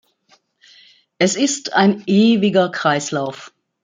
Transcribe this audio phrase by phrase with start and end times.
[1.19, 3.53] Es ist ein ewiger Kreislauf.